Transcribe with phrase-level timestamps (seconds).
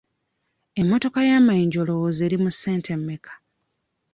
[0.81, 3.33] Emmotoka y'amayinja olowooza eri mu ssente mmeka?